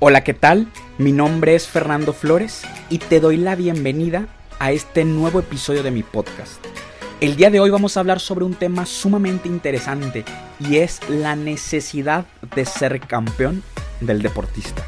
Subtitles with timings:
[0.00, 0.66] Hola, ¿qué tal?
[0.98, 4.26] Mi nombre es Fernando Flores y te doy la bienvenida
[4.58, 6.62] a este nuevo episodio de mi podcast.
[7.20, 10.24] El día de hoy vamos a hablar sobre un tema sumamente interesante
[10.58, 12.26] y es la necesidad
[12.56, 13.62] de ser campeón
[14.00, 14.84] del deportista.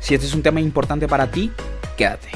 [0.00, 1.52] Si este es un tema importante para ti,
[1.96, 2.30] quédate.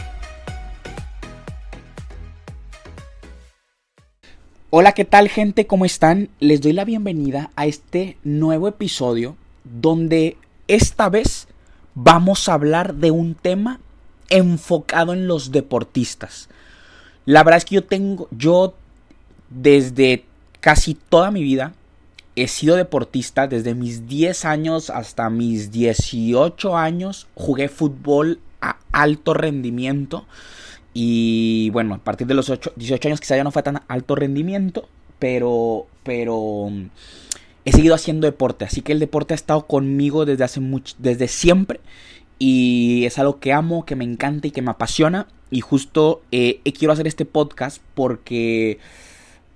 [4.71, 5.67] Hola, ¿qué tal gente?
[5.67, 6.29] ¿Cómo están?
[6.39, 10.37] Les doy la bienvenida a este nuevo episodio donde
[10.69, 11.49] esta vez
[11.95, 13.81] vamos a hablar de un tema
[14.29, 16.49] enfocado en los deportistas.
[17.25, 18.75] La verdad es que yo tengo, yo
[19.49, 20.25] desde
[20.61, 21.75] casi toda mi vida
[22.37, 29.35] he sido deportista, desde mis 10 años hasta mis 18 años jugué fútbol a alto
[29.35, 30.27] rendimiento.
[30.93, 34.89] Y bueno, a partir de los 18 años quizá ya no fue tan alto rendimiento,
[35.19, 36.71] pero, pero
[37.65, 41.29] he seguido haciendo deporte, así que el deporte ha estado conmigo desde hace mucho, desde
[41.29, 41.81] siempre
[42.39, 46.61] y es algo que amo, que me encanta y que me apasiona y justo eh,
[46.77, 48.79] quiero hacer este podcast porque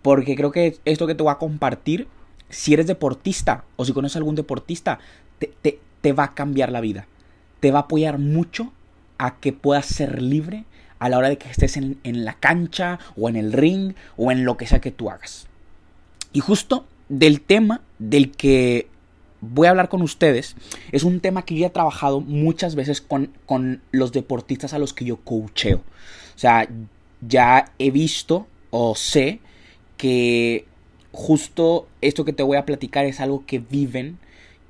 [0.03, 2.09] porque creo que esto que te voy a compartir,
[2.49, 5.01] si eres deportista o si conoces a algún deportista,
[5.39, 7.07] te, te va a cambiar la vida,
[7.61, 8.73] te va a apoyar mucho
[9.19, 10.65] a que puedas ser libre
[10.99, 14.33] a la hora de que estés en, en la cancha o en el ring o
[14.33, 15.47] en lo que sea que tú hagas.
[16.33, 18.89] Y justo del tema del que
[19.41, 20.57] voy a hablar con ustedes
[20.93, 24.93] es un tema que yo he trabajado muchas veces con, con los deportistas a los
[24.93, 25.79] que yo coacheo.
[25.79, 26.69] O sea,
[27.27, 29.41] ya he visto o sé
[29.97, 30.67] que
[31.13, 34.19] justo esto que te voy a platicar es algo que viven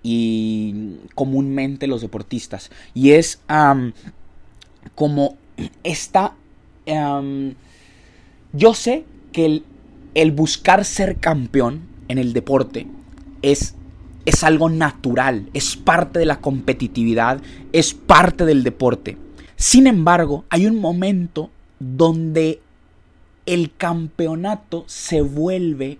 [0.03, 2.71] y comúnmente los deportistas.
[2.95, 3.41] Y es
[4.95, 5.37] como
[5.83, 6.35] esta...
[8.53, 9.63] yo sé que
[10.15, 12.87] el buscar ser campeón en el deporte
[13.43, 13.75] es,
[14.25, 17.41] es algo natural, es parte de la competitividad,
[17.73, 19.17] es parte del deporte.
[19.57, 22.61] Sin embargo, hay un momento donde
[23.47, 25.99] el campeonato se vuelve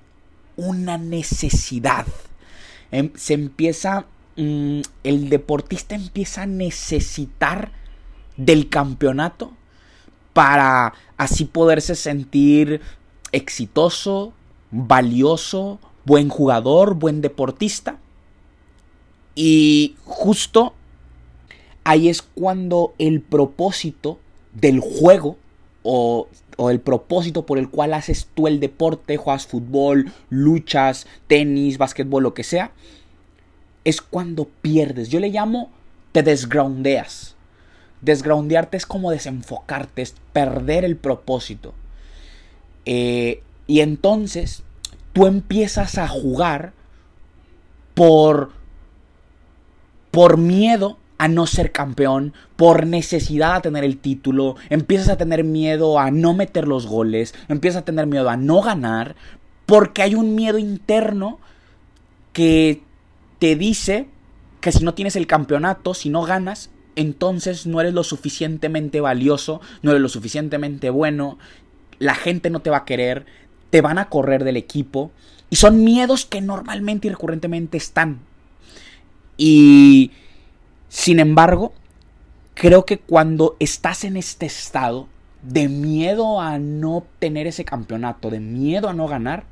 [0.57, 2.07] una necesidad.
[2.91, 7.73] Em, se empieza, mm, el deportista empieza a necesitar
[8.37, 9.53] del campeonato
[10.33, 12.81] para así poderse sentir
[13.33, 14.33] exitoso,
[14.71, 17.99] valioso, buen jugador, buen deportista.
[19.35, 20.73] Y justo
[21.85, 24.19] ahí es cuando el propósito
[24.55, 25.37] del juego
[25.83, 26.27] o,
[26.71, 32.35] el propósito por el cual haces tú el deporte, juegas fútbol, luchas, tenis, básquetbol, lo
[32.35, 32.73] que sea,
[33.85, 35.09] es cuando pierdes.
[35.11, 35.71] Yo le llamo
[36.11, 37.37] te desgroundeas.
[38.01, 41.75] Desgroundearte es como desenfocarte, es perder el propósito.
[42.87, 44.65] Eh, y entonces
[45.19, 46.75] tú empiezas a jugar
[47.95, 48.53] por
[50.13, 55.43] por miedo a no ser campeón, por necesidad a tener el título, empiezas a tener
[55.43, 59.17] miedo a no meter los goles, empiezas a tener miedo a no ganar,
[59.67, 61.41] porque hay un miedo interno
[62.33, 62.83] que
[63.41, 64.07] te dice
[64.61, 69.61] que si no tienes el campeonato, si no ganas, entonces no eres lo suficientemente valioso,
[69.83, 71.39] no eres lo suficientemente bueno,
[71.99, 73.27] la gente no te va a querer,
[73.71, 75.11] te van a correr del equipo.
[75.51, 78.21] Y son miedos que normalmente y recurrentemente están.
[79.37, 80.11] Y
[80.89, 81.73] sin embargo,
[82.55, 85.09] creo que cuando estás en este estado
[85.43, 89.45] de miedo a no obtener ese campeonato, de miedo a no ganar,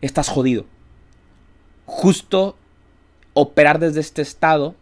[0.00, 0.66] estás jodido.
[1.86, 2.56] Justo
[3.34, 4.74] operar desde este estado,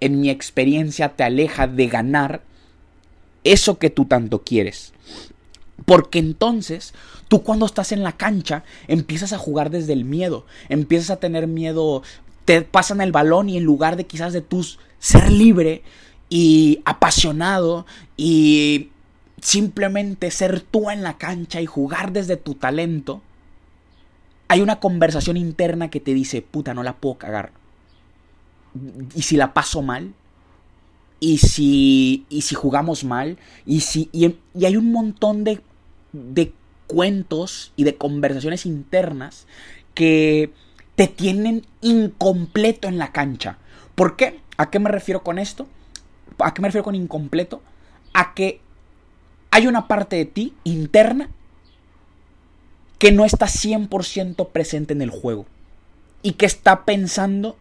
[0.00, 2.42] en mi experiencia, te aleja de ganar
[3.44, 4.92] eso que tú tanto quieres.
[5.84, 6.94] Porque entonces
[7.28, 11.46] tú cuando estás en la cancha empiezas a jugar desde el miedo, empiezas a tener
[11.46, 12.02] miedo,
[12.44, 14.66] te pasan el balón y en lugar de quizás de tú
[14.98, 15.82] ser libre
[16.28, 18.90] y apasionado y
[19.40, 23.20] simplemente ser tú en la cancha y jugar desde tu talento,
[24.48, 27.52] hay una conversación interna que te dice, puta, no la puedo cagar.
[29.14, 30.14] ¿Y si la paso mal?
[31.20, 33.38] ¿Y si, y si jugamos mal?
[33.64, 35.60] ¿Y, si, y, y hay un montón de
[36.12, 36.52] de
[36.86, 39.46] cuentos y de conversaciones internas
[39.94, 40.52] que
[40.94, 43.58] te tienen incompleto en la cancha.
[43.94, 44.40] ¿Por qué?
[44.56, 45.66] ¿A qué me refiero con esto?
[46.38, 47.62] ¿A qué me refiero con incompleto?
[48.12, 48.60] A que
[49.50, 51.30] hay una parte de ti interna
[52.98, 55.46] que no está 100% presente en el juego
[56.22, 57.56] y que está pensando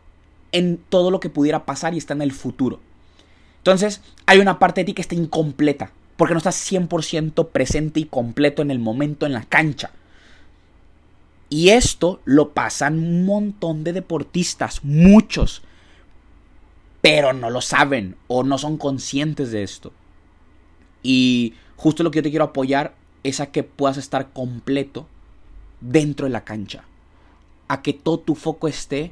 [0.51, 2.79] en todo lo que pudiera pasar y está en el futuro.
[3.57, 8.05] Entonces, hay una parte de ti que está incompleta porque no estás 100% presente y
[8.05, 9.89] completo en el momento en la cancha.
[11.49, 15.63] Y esto lo pasan un montón de deportistas, muchos.
[17.01, 19.93] pero no lo saben o no son conscientes de esto.
[21.01, 22.93] Y justo lo que yo te quiero apoyar
[23.23, 25.07] es a que puedas estar completo
[25.79, 26.83] dentro de la cancha.
[27.67, 29.11] A que todo tu foco esté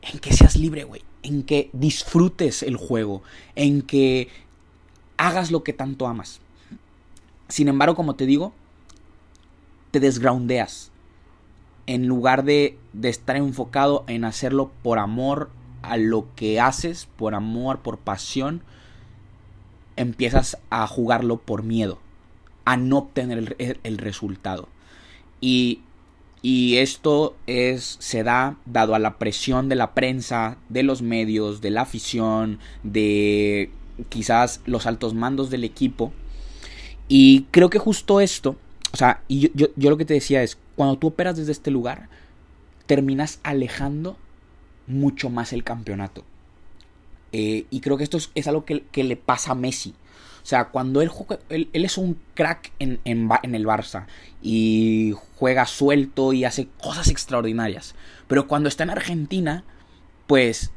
[0.00, 1.02] en que seas libre, güey.
[1.22, 3.22] En que disfrutes el juego.
[3.56, 4.28] En que
[5.20, 6.40] hagas lo que tanto amas.
[7.48, 8.54] Sin embargo, como te digo,
[9.90, 10.90] te desgroundeas.
[11.86, 15.50] En lugar de, estar enfocado en hacerlo por amor
[15.82, 18.62] a lo que haces, por amor, por pasión,
[19.96, 21.98] empiezas a jugarlo por miedo,
[22.64, 24.68] a no obtener el, resultado.
[25.40, 25.80] Y,
[26.40, 31.60] y, esto es, se da dado a la presión de la prensa, de los medios,
[31.60, 33.70] de la afición, de
[34.08, 36.12] quizás los altos mandos del equipo.
[37.08, 38.56] Y creo que justo esto,
[38.92, 41.70] o sea, y yo, yo lo que te decía es, cuando tú operas desde este
[41.70, 42.08] lugar,
[42.86, 44.16] terminas alejando
[44.86, 46.24] mucho más el campeonato.
[47.32, 49.94] Eh, y creo que esto es, algo que, le pasa a Messi.
[50.42, 54.06] O sea, cuando él juega, él, es un crack en, en, el Barça
[54.42, 57.94] y juega suelto y hace cosas extraordinarias.
[58.26, 59.64] Pero cuando está en Argentina,
[60.26, 60.70] pues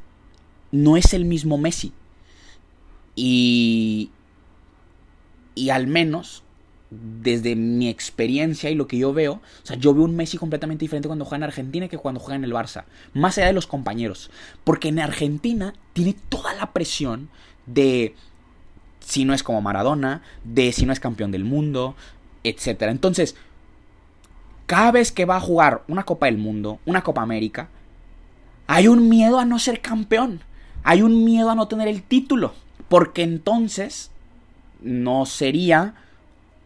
[0.70, 1.92] no es el mismo Messi.
[3.16, 4.10] Y,
[5.54, 6.42] y al menos
[6.90, 10.84] desde mi experiencia y lo que yo veo, o sea, yo veo un Messi completamente
[10.84, 13.66] diferente cuando juega en Argentina que cuando juega en el Barça, más allá de los
[13.66, 14.30] compañeros,
[14.62, 17.28] porque en Argentina tiene toda la presión
[17.66, 18.14] de
[19.00, 21.94] si no es como Maradona, de si no es campeón del mundo,
[22.42, 22.92] etcétera.
[22.92, 23.36] Entonces,
[24.66, 27.68] cada vez que va a jugar una Copa del Mundo, una Copa América,
[28.66, 30.40] hay un miedo a no ser campeón,
[30.82, 32.54] hay un miedo a no tener el título,
[32.88, 34.10] porque entonces
[34.80, 35.94] no sería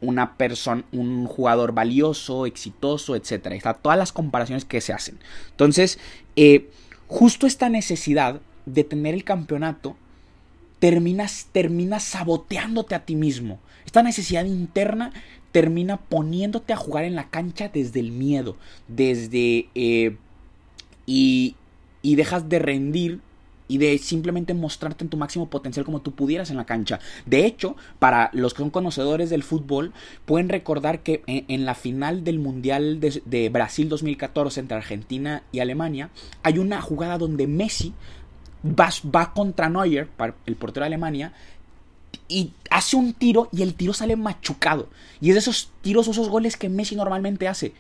[0.01, 3.47] una persona, un jugador valioso, exitoso, etc.
[3.53, 5.19] Está todas las comparaciones que se hacen.
[5.51, 5.99] Entonces,
[6.37, 6.71] eh,
[7.07, 9.97] justo esta necesidad de tener el campeonato
[10.79, 13.59] terminas, termina saboteándote a ti mismo.
[13.85, 15.13] Esta necesidad interna
[15.51, 18.57] termina poniéndote a jugar en la cancha desde el miedo,
[18.87, 19.69] desde...
[19.75, 20.17] Eh,
[21.07, 21.57] y,
[22.03, 23.21] y dejas de rendir
[23.69, 26.99] y de simplemente mostrarte en tu máximo potencial como tú pudieras en la cancha.
[27.27, 29.93] De hecho, para los que son conocedores del fútbol,
[30.25, 36.11] pueden recordar que en, la final del Mundial de, Brasil 2014 entre Argentina y Alemania,
[36.43, 37.93] hay una jugada donde Messi
[38.65, 40.09] va, va contra Neuer,
[40.47, 41.33] el portero de Alemania,
[42.27, 44.89] y hace un tiro y el tiro sale machucado.
[45.21, 47.75] Y es de esos tiros esos goles que Messi normalmente hace.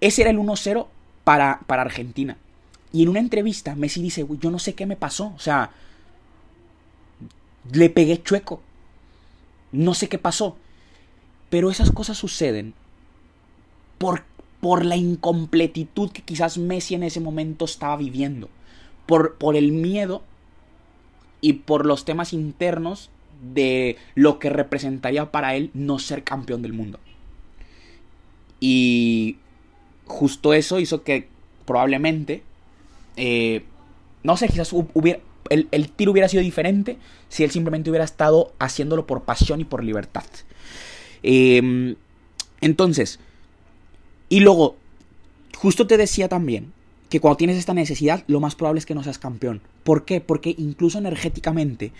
[0.00, 0.86] Ese era el 1-0
[1.24, 2.36] para, para Argentina.
[2.92, 5.70] Y en una entrevista Messi dice, yo no sé qué me pasó, o sea,
[7.72, 8.60] le pegué chueco,
[9.72, 10.56] no sé qué pasó.
[11.48, 12.74] Pero esas cosas suceden
[13.98, 14.24] por,
[14.60, 18.48] por la incompletitud que quizás Messi en ese momento estaba viviendo,
[19.06, 20.22] por, por el miedo
[21.40, 23.10] y por los temas internos
[23.54, 27.00] de lo que representaría para él no ser campeón del mundo.
[28.60, 29.38] Y
[30.06, 31.28] justo eso hizo que
[31.66, 32.42] probablemente
[33.16, 33.64] eh,
[34.22, 35.20] no sé, quizás hubiera,
[35.50, 36.98] el, tiro hubiera sido diferente
[37.28, 40.24] si él simplemente hubiera estado haciéndolo por pasión y por libertad.
[41.22, 41.96] Em,
[42.60, 43.18] entonces,
[44.28, 44.76] y luego,
[45.56, 46.72] justo te decía también
[47.08, 49.60] que cuando tienes esta necesidad, lo más probable es que no seas campeón.
[49.84, 50.20] ¿Por qué?
[50.20, 51.92] Porque incluso energéticamente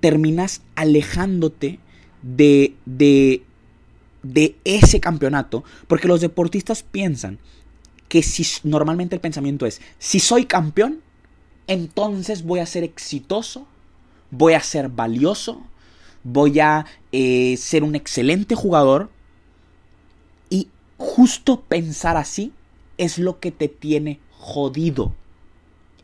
[0.00, 1.78] terminas alejándote
[2.22, 3.42] de, de,
[4.22, 7.38] de ese campeonato, porque los deportistas piensan
[8.08, 11.00] que si normalmente el pensamiento es, si soy campeón,
[11.66, 13.66] entonces voy a ser exitoso,
[14.30, 15.62] voy a ser valioso,
[16.22, 19.10] voy a eh, ser un excelente jugador.
[20.50, 22.52] Y justo pensar así
[22.98, 25.12] es lo que te tiene jodido.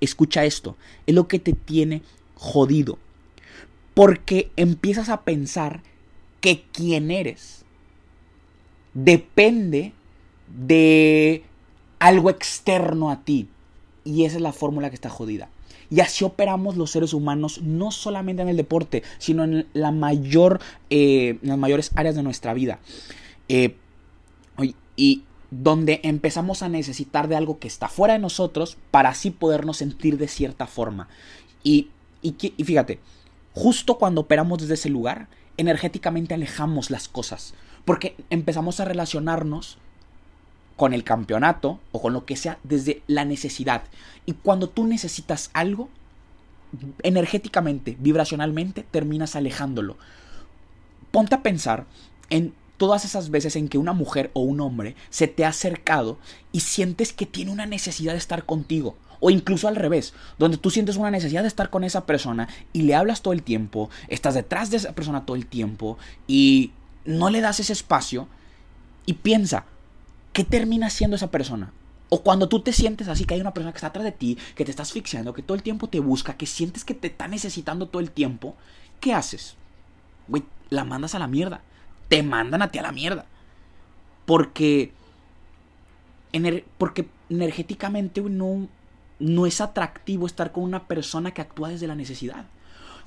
[0.01, 2.03] Escucha esto, es lo que te tiene
[2.35, 2.99] jodido.
[3.95, 5.83] Porque empiezas a pensar
[6.41, 7.65] que quien eres
[8.95, 9.93] depende
[10.49, 11.45] de
[12.03, 13.49] algo externo a ti.
[14.05, 15.49] Y esa es la fórmula que está jodida.
[15.89, 20.61] Y así operamos los seres humanos, no solamente en el deporte, sino en, la mayor,
[20.91, 22.81] eh, las mayores áreas de nuestra vida.
[23.49, 23.77] Eh,
[24.97, 29.77] y donde empezamos a necesitar de algo que está fuera de nosotros para así podernos
[29.77, 31.09] sentir de cierta forma.
[31.63, 31.89] Y,
[32.21, 32.99] y, y fíjate,
[33.55, 37.55] justo cuando operamos desde ese lugar, energéticamente alejamos las cosas.
[37.85, 39.79] Porque empezamos a relacionarnos
[40.77, 43.85] con el campeonato o con lo que sea desde la necesidad.
[44.27, 45.89] Y cuando tú necesitas algo,
[47.03, 49.97] energéticamente, vibracionalmente, terminas alejándolo.
[51.11, 51.87] Ponte a pensar
[52.31, 56.19] en todas esas veces en que una mujer o un hombre se te ha acercado
[56.51, 60.69] y sientes que tiene una necesidad de estar contigo O incluso al revés, donde tú
[60.71, 64.35] sientes una necesidad de estar con esa persona y le hablas todo el tiempo, estás
[64.35, 66.73] detrás de esa persona todo el tiempo y
[67.05, 68.27] no le das ese espacio
[69.07, 69.65] y piensa,
[70.33, 71.73] ¿qué termina siendo esa persona?
[72.09, 74.37] O cuando tú te sientes así, que hay una persona que está atrás de ti,
[74.55, 77.27] que te está asfixiando, que todo el tiempo te busca, que sientes que te está
[77.27, 78.55] necesitando todo el tiempo,
[79.01, 79.57] ¿qué haces?
[80.29, 81.63] Güey, la mandas a la mierda.
[82.09, 83.25] Te mandan a ti a la mierda.
[84.27, 84.93] Porque,
[86.77, 88.69] porque energéticamente no,
[89.19, 92.45] no es atractivo estar con una persona que actúa desde la necesidad.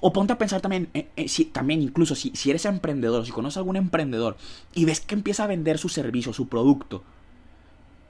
[0.07, 3.31] O ponte a pensar también, eh, eh, si, también incluso si, si eres emprendedor, si
[3.31, 4.37] conoces a algún emprendedor
[4.75, 7.01] y ves que empieza a vender su servicio, su producto,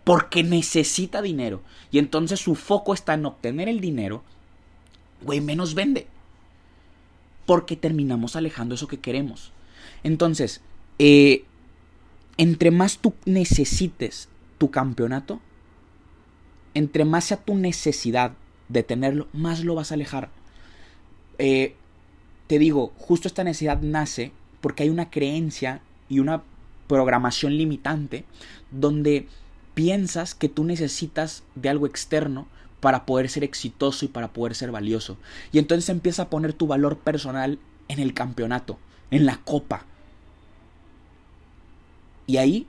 [0.03, 1.61] porque necesita dinero.
[1.91, 4.23] Y entonces su foco está en obtener el dinero.
[5.21, 6.07] Güey, menos vende.
[7.45, 9.53] Porque terminamos alejando eso que queremos.
[10.03, 10.59] Entonces,
[10.99, 11.45] eh,
[12.35, 15.39] entre más tú necesites tu campeonato,
[16.73, 18.33] entre más sea tu necesidad
[18.67, 20.29] de tenerlo, más lo vas a alejar.
[21.37, 21.73] Eh,
[22.47, 26.43] te digo, justo esta necesidad nace porque hay una creencia y una
[26.87, 28.25] programación limitante
[28.71, 29.27] donde
[29.73, 32.47] piensas que tú necesitas de algo externo
[32.79, 35.17] para poder ser exitoso y para poder ser valioso.
[35.51, 38.77] Y entonces empieza a poner tu valor personal en el campeonato,
[39.11, 39.85] en la copa.
[42.27, 42.67] Y ahí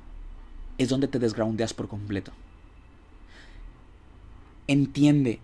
[0.78, 2.33] es donde te desgroundeas por completo.
[4.68, 5.38] Entiende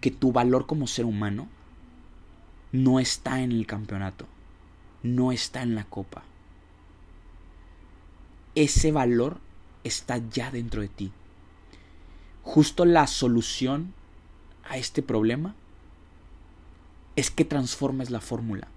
[0.00, 1.48] que tu valor como ser humano
[2.72, 4.26] no está en el campeonato,
[5.02, 6.22] no está en la copa.
[8.54, 9.38] Ese valor
[9.84, 11.12] está ya dentro de ti.
[12.42, 13.94] Justo la solución
[14.64, 15.54] a este problema
[17.14, 18.68] es que transformes la fórmula.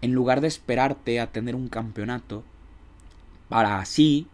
[0.00, 2.44] En lugar de esperarte a tener un campeonato
[3.48, 4.26] para así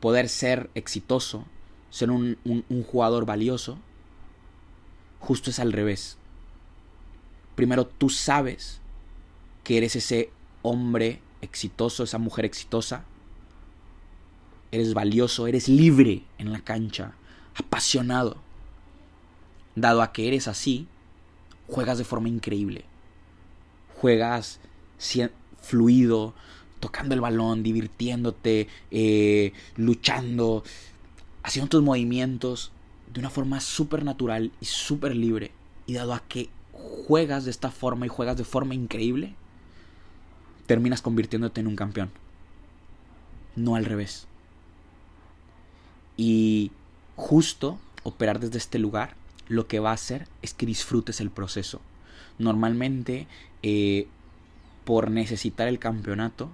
[0.00, 1.44] poder ser exitoso,
[1.90, 3.78] ser un, un jugador valioso,
[5.20, 6.17] justo es al revés.
[7.58, 8.78] Primero tú sabes
[9.64, 10.30] que eres ese
[10.62, 13.02] hombre exitoso, esa mujer exitosa,
[14.70, 17.14] eres valioso, eres libre en la cancha,
[17.56, 18.36] apasionado.
[19.74, 20.86] Dado a que eres así,
[21.66, 22.84] juegas de forma increíble.
[23.96, 24.60] Juegas
[25.60, 26.34] fluido,
[26.78, 30.62] tocando el balón, divirtiéndote, eh, luchando,
[31.42, 32.70] haciendo tus movimientos
[33.12, 35.50] de una forma súper natural y súper libre.
[35.88, 36.50] Y dado a que
[37.06, 39.34] juegas de esta forma y juegas de forma increíble,
[40.66, 42.10] terminas convirtiéndote en un campeón.
[43.56, 44.26] No al revés.
[46.16, 46.70] Y
[47.16, 49.14] justo operar desde este lugar
[49.48, 51.80] lo que va a hacer es que disfrutes el proceso.
[52.38, 53.26] Normalmente,
[53.62, 54.06] eh,
[54.84, 56.50] por necesitar el campeonato,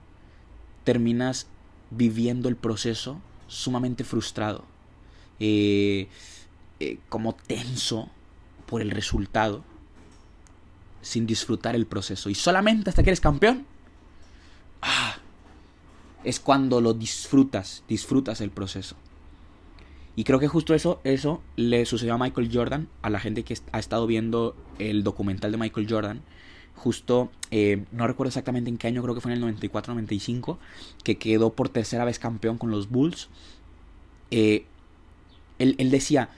[0.84, 1.46] terminas
[1.90, 4.64] viviendo el proceso sumamente frustrado,
[5.40, 6.08] eh,
[6.80, 8.08] eh, como tenso
[8.66, 9.64] por el resultado,
[11.04, 12.30] sin disfrutar el proceso.
[12.30, 13.66] Y solamente hasta que eres campeón,
[14.82, 15.16] ah,
[16.24, 18.96] es cuando lo disfrutas, disfrutas el proceso.
[20.16, 23.56] Y creo que justo eso, eso le sucedió a Michael Jordan, a la gente que
[23.72, 26.22] ha estado viendo el documental de Michael Jordan.
[26.76, 30.58] Justo, eh, no recuerdo exactamente en qué año, creo que fue en el 94-95,
[31.02, 33.28] que quedó por tercera vez campeón con los Bulls.
[34.30, 34.64] Eh,
[35.58, 36.30] él, él decía,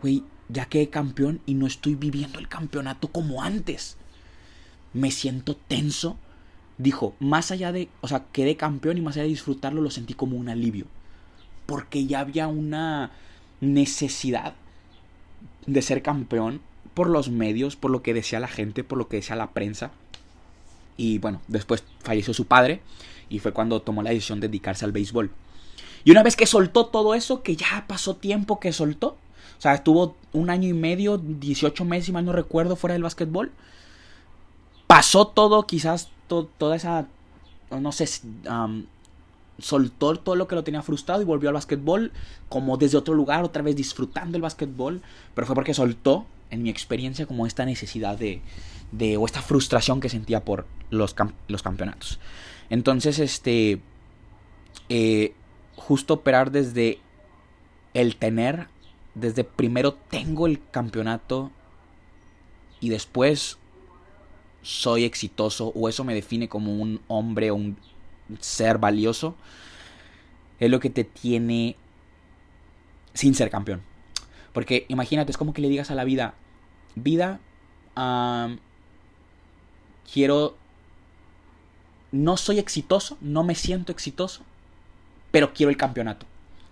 [0.00, 3.96] güey, ya quedé campeón y no estoy viviendo el campeonato como antes.
[4.94, 6.16] Me siento tenso.
[6.78, 10.14] Dijo, más allá de, o sea, quedé campeón y más allá de disfrutarlo, lo sentí
[10.14, 10.86] como un alivio
[11.66, 13.10] porque ya había una
[13.60, 14.54] necesidad
[15.66, 16.60] de ser campeón
[16.92, 19.90] por los medios, por lo que decía la gente, por lo que decía la prensa.
[20.96, 22.82] Y bueno, después falleció su padre
[23.28, 25.30] y fue cuando tomó la decisión de dedicarse al béisbol.
[26.04, 29.16] Y una vez que soltó todo eso, que ya pasó tiempo que soltó,
[29.58, 33.02] o sea, estuvo un año y medio, 18 meses, si mal no recuerdo, fuera del
[33.02, 33.50] básquetbol.
[34.94, 37.08] Pasó todo, quizás toda esa,
[37.68, 38.08] no sé,
[39.58, 42.12] soltó todo lo que lo tenía frustrado y volvió al básquetbol
[42.48, 45.02] como desde otro lugar, otra vez disfrutando el básquetbol,
[45.34, 48.40] pero fue porque soltó, en mi experiencia, como esta necesidad de,
[49.16, 51.16] o esta frustración que sentía por los,
[51.48, 52.20] los campeonatos.
[52.70, 53.80] Entonces, este,
[54.90, 55.34] eh,
[55.74, 57.00] justo operar desde
[57.94, 58.68] el tener,
[59.16, 61.50] desde primero tengo el campeonato
[62.78, 63.58] y después
[64.64, 67.76] soy exitoso o eso me define como un hombre o un
[68.40, 69.36] ser valioso,
[70.58, 71.76] es lo que te tiene
[73.12, 73.82] sin ser campeón.
[74.52, 76.34] Porque imagínate, es como que le digas a la vida,
[76.94, 77.40] vida,
[80.10, 80.56] quiero,
[82.10, 84.42] no soy exitoso, no me siento exitoso,
[85.30, 86.26] pero quiero el campeonato.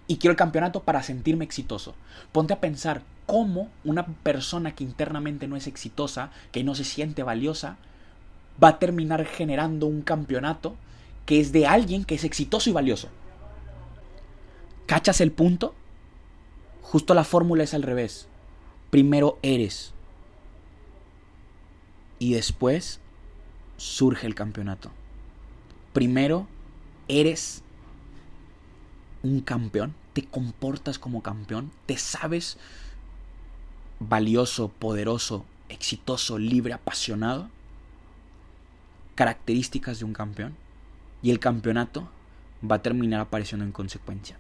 [0.06, 1.94] Y quiero el campeonato para sentirme exitoso.
[2.32, 7.22] Ponte a pensar, cómo una persona que internamente no es exitosa, que no se siente
[7.22, 7.76] valiosa,
[8.62, 10.76] va a terminar generando un campeonato
[11.26, 13.08] que es de alguien que es exitoso y valioso.
[14.86, 15.74] ¿Cachas el punto?
[16.82, 18.28] Justo la fórmula es al revés.
[18.90, 19.92] Primero eres.
[22.18, 23.00] Y después
[23.76, 24.90] surge el campeonato.
[25.92, 26.46] Primero
[27.08, 27.62] eres
[29.22, 32.58] un campeón, te comportas como campeón, te sabes
[34.08, 37.48] valioso, poderoso, exitoso, libre, apasionado.
[39.14, 40.54] Características de un campeón.
[41.22, 42.08] Y el campeonato
[42.68, 44.36] va a terminar apareciendo en consecuencia.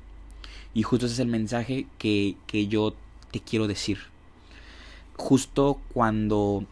[0.74, 2.94] Y justo ese es el mensaje que, que yo
[3.30, 3.98] te quiero decir.
[5.16, 6.64] Justo cuando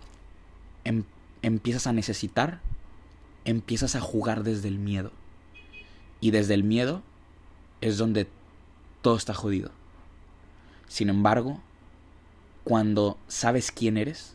[0.85, 1.05] em,
[1.43, 2.61] empiezas a necesitar,
[3.45, 5.13] empiezas a jugar desde el miedo.
[6.21, 7.03] Y desde el miedo
[7.81, 8.27] es donde
[9.03, 9.71] todo está jodido.
[10.89, 11.61] Sin embargo,
[12.71, 14.35] cuando sabes quién eres,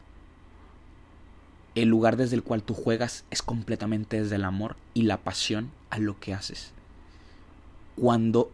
[1.74, 5.72] el lugar desde el cual tú juegas es completamente desde el amor y la pasión
[5.90, 6.74] a lo que haces.
[7.96, 8.52] Cuando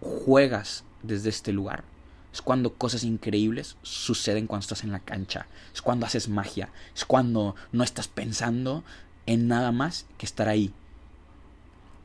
[0.00, 1.84] juegas desde este lugar,
[2.32, 7.04] es cuando cosas increíbles suceden cuando estás en la cancha, es cuando haces magia, es
[7.04, 8.82] cuando no estás pensando
[9.26, 10.72] en nada más que estar ahí.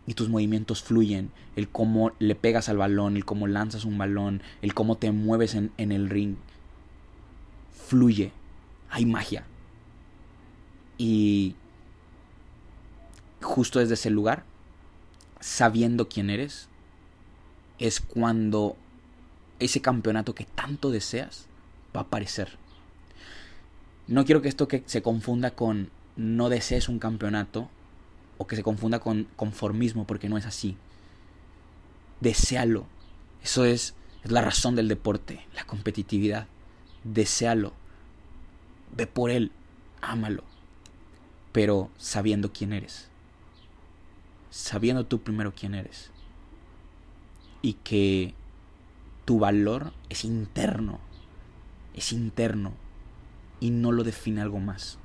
[0.07, 4.41] Y tus movimientos fluyen, el cómo le pegas al balón, el cómo lanzas un balón,
[4.61, 6.35] el cómo te mueves en, en el ring,
[7.73, 8.31] fluye,
[8.89, 9.45] hay magia.
[10.97, 11.55] Y
[13.41, 14.43] justo desde ese lugar,
[15.39, 16.69] sabiendo quién eres,
[17.79, 18.77] es cuando
[19.59, 21.47] ese campeonato que tanto deseas
[21.95, 22.57] va a aparecer.
[24.07, 27.69] No quiero que esto que se confunda con no desees un campeonato
[28.37, 30.77] o que se confunda con conformismo porque no es así.
[32.19, 32.85] Desealo.
[33.43, 36.47] Eso es, es la razón del deporte, la competitividad.
[37.03, 37.74] Desealo.
[38.95, 39.51] Ve por él.
[40.01, 40.43] Ámalo
[41.53, 43.08] pero sabiendo quién eres.
[44.49, 46.10] Sabiendo tú primero quién eres.
[47.62, 48.34] Y que
[49.23, 50.99] tu valor es interno.
[51.93, 52.73] Es interno.
[53.62, 54.97] Y no lo define algo más.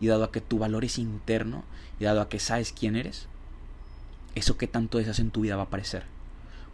[0.00, 1.64] Y dado a que tu valor es interno,
[1.98, 3.26] y dado a que sabes quién eres,
[4.34, 6.04] eso que tanto deseas en tu vida va a aparecer.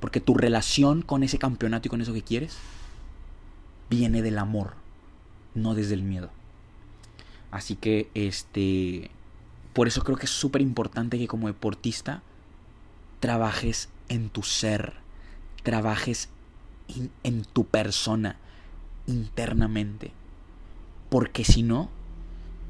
[0.01, 2.59] Porque tu relación con ese campeonato y con eso que quieres
[3.91, 4.75] viene del amor,
[5.55, 6.31] no desde el miedo.
[7.51, 9.11] Así que, este,
[9.73, 12.23] por eso creo que es súper importante que como deportista
[13.21, 14.95] trabajes en tu ser,
[15.63, 16.29] trabajes
[17.25, 18.37] en tu persona,
[19.07, 20.13] internamente.
[21.09, 21.89] Porque si no,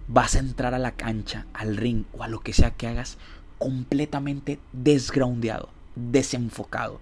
[0.09, 3.19] vas a entrar a la cancha, al ring o a lo que sea que hagas
[3.59, 7.01] completamente desgroundeado, desenfocado,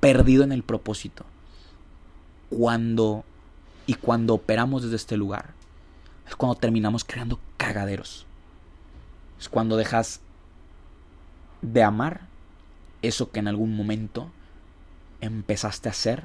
[0.00, 1.24] perdido en el propósito.
[2.50, 3.24] Cuando
[3.86, 5.54] y cuando operamos desde este lugar,
[6.26, 8.26] es cuando terminamos creando cagaderos.
[9.38, 10.20] Es cuando dejas
[11.62, 12.22] de amar
[13.02, 14.30] eso que en algún momento
[15.20, 16.24] empezaste a hacer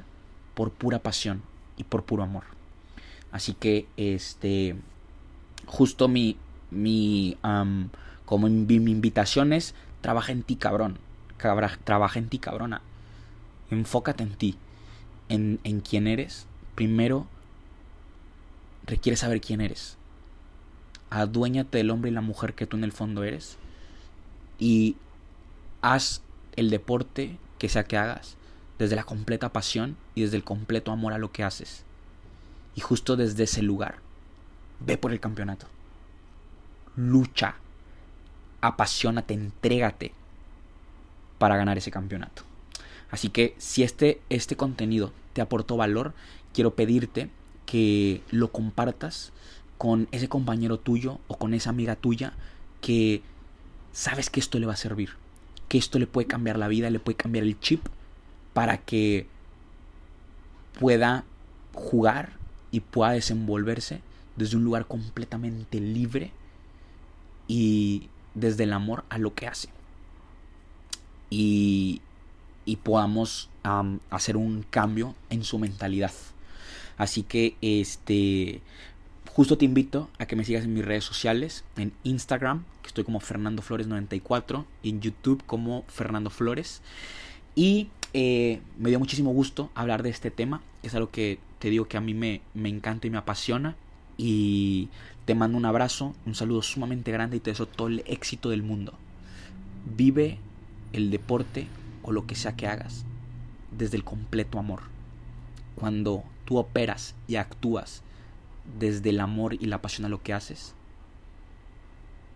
[0.54, 1.42] por pura pasión
[1.76, 2.44] y por puro amor.
[3.32, 4.76] Así que este
[5.66, 6.36] justo mi
[6.70, 7.36] mi
[8.24, 10.98] como mi, invitación es trabaja en ti cabrón,
[11.84, 12.82] trabaja en ti cabrona.
[13.70, 14.56] Enfócate en ti,
[15.28, 16.46] en, quién eres.
[16.74, 17.26] Primero
[18.86, 19.96] requiere saber quién eres.
[21.10, 23.56] Aduéñate del hombre y la mujer que tú en el fondo eres.
[24.58, 24.96] Y
[25.82, 26.22] haz
[26.56, 28.36] el deporte que sea que hagas
[28.78, 31.84] desde la completa pasión y desde el completo amor a lo que haces.
[32.74, 33.96] Y justo desde ese lugar,
[34.80, 35.66] ve por el campeonato.
[36.96, 37.56] Lucha,
[38.60, 40.12] apasionate, entrégate
[41.38, 42.42] para ganar ese campeonato.
[43.14, 46.14] Así que si este, este contenido te aportó valor,
[46.52, 47.30] quiero pedirte
[47.64, 49.32] que lo compartas
[49.78, 52.32] con ese compañero tuyo o con esa amiga tuya
[52.80, 53.22] que
[53.92, 55.10] sabes que esto le va a servir,
[55.68, 57.86] que esto le puede cambiar la vida, le puede cambiar el chip
[58.52, 59.28] para que
[60.80, 61.22] pueda
[61.72, 62.32] jugar
[62.72, 64.00] y pueda desenvolverse
[64.34, 66.32] desde un lugar completamente libre
[67.46, 69.68] y desde el amor a lo que hace.
[71.30, 72.00] Y,
[72.74, 73.50] y podamos
[74.10, 76.10] hacer un cambio en su mentalidad.
[76.98, 78.60] Así que este
[79.30, 83.04] justo te invito a que me sigas en mis redes sociales, en Instagram, que estoy
[83.04, 86.82] como Fernando Flores 94, y en YouTube como Fernando Flores.
[87.54, 90.60] Y eh, me dio muchísimo gusto hablar de este tema.
[90.82, 93.76] Es algo que te digo que a mí me, me encanta y me apasiona.
[94.16, 94.88] Y
[95.26, 98.64] te mando un abrazo, un saludo sumamente grande y te deseo todo el éxito del
[98.64, 98.94] mundo.
[99.96, 100.38] Vive
[100.92, 101.68] el deporte
[102.04, 103.04] o lo que sea que hagas
[103.76, 104.82] desde el completo amor.
[105.74, 108.02] Cuando tú operas y actúas
[108.78, 110.74] desde el amor y la pasión a lo que haces,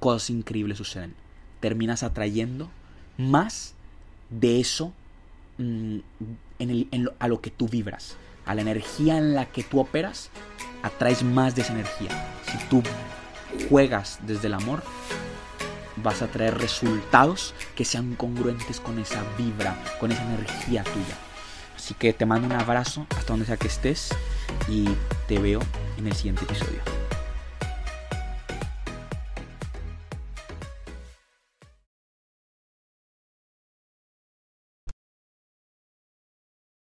[0.01, 1.15] cosas increíbles suceden.
[1.61, 2.71] Terminas atrayendo
[3.17, 3.75] más
[4.31, 4.93] de eso
[5.59, 5.99] mm,
[7.19, 10.31] a lo que tú vibras, a la energía en la que tú operas,
[10.83, 12.11] atraes más de esa energía.
[12.45, 12.83] Si tú
[13.69, 14.83] juegas desde el amor,
[16.03, 21.17] vas a traer resultados que sean congruentes con esa vibra, con esa energía tuya.
[21.77, 24.11] Así que te mando un abrazo hasta donde sea que estés
[24.69, 24.89] y
[25.27, 25.61] te veo
[25.97, 26.98] en el siguiente episodio.